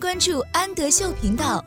[0.00, 1.62] 关注安德秀频道。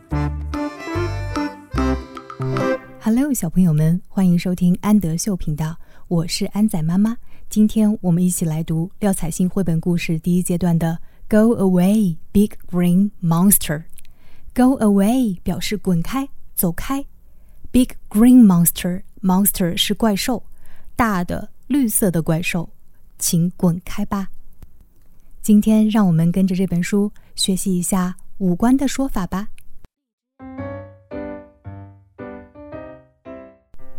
[3.00, 7.16] Hello，小朋友们，欢迎收听安德秀频道，我是安仔妈妈。
[7.48, 10.98] 今天我们一起来读廖彩杏绘本故事第一阶段的
[11.30, 13.84] 《Go Away, Big Green Monster》。
[14.56, 17.06] Go away 表示滚开，走开。
[17.72, 20.44] Big Green Monster，Monster 是怪兽，
[20.96, 22.72] 大的绿色的怪兽，
[23.20, 24.30] 请滚开吧。
[25.44, 29.50] 今天让我们跟着这本书学习一下五官的说法吧。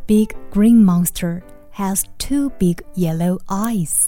[0.07, 4.07] Big green monster has two big yellow eyes。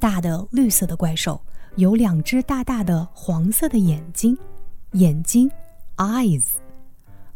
[0.00, 1.40] 大的绿色的怪兽
[1.76, 4.36] 有两只大大的黄色的眼睛，
[4.92, 5.50] 眼睛
[5.96, 6.54] eyes。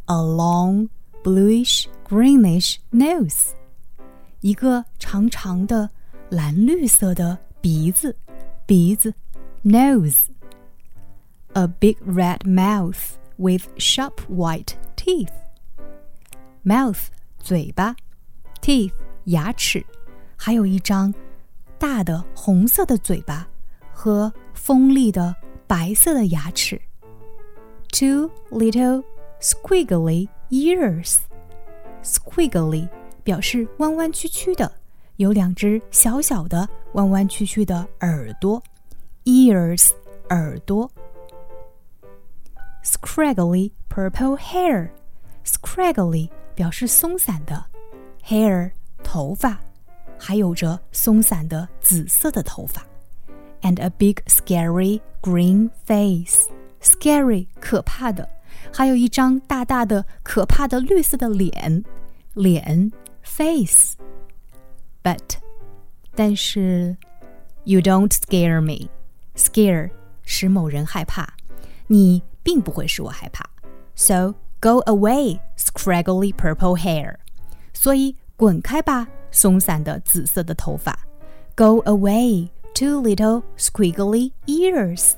[0.06, 0.88] A long
[1.22, 3.50] bluish greenish nose。
[4.40, 5.88] 一个长长的
[6.30, 8.16] 蓝绿色的鼻子。
[8.66, 9.14] 鼻子
[9.64, 10.26] ，nose。
[11.54, 15.32] A big red mouth with sharp white teeth.
[16.64, 17.94] Mouth 嘴巴
[18.62, 18.92] ，teeth
[19.24, 19.84] 牙齿，
[20.34, 21.12] 还有一张
[21.78, 23.46] 大的红色的嘴巴
[23.92, 25.36] 和锋利的
[25.66, 26.80] 白色的牙齿。
[27.90, 29.04] Two little
[29.38, 31.18] squiggly ears.
[32.02, 32.88] Squiggly
[33.22, 34.72] 表示弯弯曲曲的。
[35.16, 38.60] 有两只小小的、弯弯曲曲的耳朵
[39.24, 39.90] ，ears，
[40.30, 40.90] 耳朵。
[42.83, 47.65] Scraggly purple hair，scraggly 表示松散的，
[48.23, 48.71] hair
[49.03, 49.59] 头发，
[50.17, 52.85] 还有着松散的紫色的头发。
[53.61, 58.29] And a big scary green face，scary 可怕的，
[58.71, 61.83] 还有一张大大的可怕的绿色的脸，
[62.33, 65.37] 脸 face。But，
[66.15, 66.95] 但是，
[67.65, 69.89] You don't scare me。Scare
[70.23, 71.33] 使某人害怕，
[71.87, 73.43] 你 并不会使我害怕。
[73.95, 77.15] So go away, scraggly purple hair。
[77.73, 80.97] 所以滚开吧，松散的紫色的头发。
[81.55, 85.11] Go away, two little squiggly ears。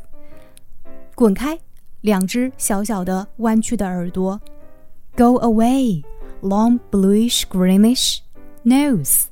[1.16, 1.59] 滚开，
[2.01, 4.40] 两只小小的弯曲的耳朵。
[5.17, 6.03] Go away,
[6.41, 8.19] long bluish greenish
[8.63, 9.25] nose。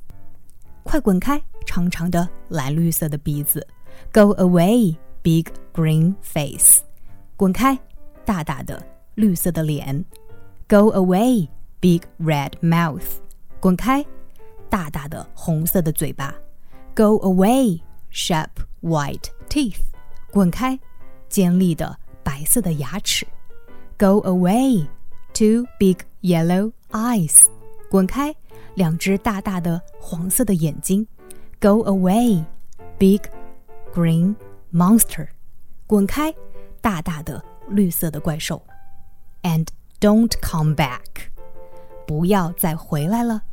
[0.82, 1.42] 快滚开！
[1.66, 3.66] 长长的蓝绿色的鼻子，
[4.10, 6.80] Go away, big green face。
[7.36, 7.78] 滚开！
[8.25, 8.81] 大大的
[9.15, 10.03] 绿色的脸
[10.67, 11.47] ，Go away,
[11.79, 13.19] big red mouth。
[13.59, 14.05] 滚开！
[14.69, 16.33] 大大的红色的嘴巴
[16.95, 18.49] ，Go away, sharp
[18.81, 19.79] white teeth。
[20.31, 20.79] 滚开！
[21.29, 23.25] 尖利的白色的牙齿
[23.97, 24.87] ，Go away,
[25.33, 27.45] two big yellow eyes。
[27.89, 28.35] 滚开！
[28.75, 31.07] 两只大大的黄色的眼睛
[31.59, 32.43] ，Go away,
[32.97, 33.21] big
[33.93, 34.35] green
[34.73, 35.27] monster！
[35.85, 36.33] 滚开，
[36.81, 38.61] 大大的绿色的怪兽
[39.43, 39.67] ，And
[39.99, 40.99] don't come back！
[42.05, 43.43] 不要再回来了。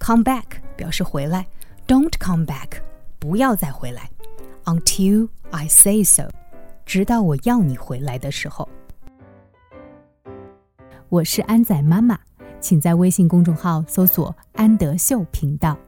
[0.00, 1.46] Come back 表示回来
[1.86, 2.80] ，Don't come back！
[3.18, 4.10] 不要再回来
[4.64, 6.28] ，Until I say so！
[6.86, 8.68] 直到我要你回来的时候。
[11.08, 12.18] 我是安仔妈妈。
[12.60, 15.78] 请在微信公众号搜索“安德秀频道”。